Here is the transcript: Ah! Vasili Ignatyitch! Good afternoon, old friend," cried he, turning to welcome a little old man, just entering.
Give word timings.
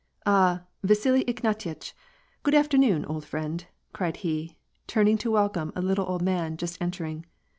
Ah! 0.25 0.63
Vasili 0.81 1.23
Ignatyitch! 1.25 1.93
Good 2.41 2.55
afternoon, 2.55 3.05
old 3.05 3.23
friend," 3.23 3.63
cried 3.93 4.17
he, 4.17 4.57
turning 4.87 5.19
to 5.19 5.29
welcome 5.29 5.71
a 5.75 5.81
little 5.83 6.07
old 6.07 6.23
man, 6.23 6.57
just 6.57 6.81
entering. 6.81 7.27